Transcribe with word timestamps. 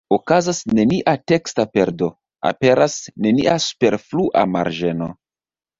Okazas 0.15 0.61
nenia 0.79 1.13
teksta 1.33 1.67
perdo, 1.77 2.09
aperas 2.53 2.99
nenia 3.27 3.61
superflua 3.69 4.49
marĝeno. 4.57 5.15